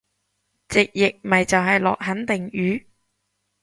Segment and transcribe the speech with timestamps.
[0.67, 2.87] 直譯咪就係落肯定雨？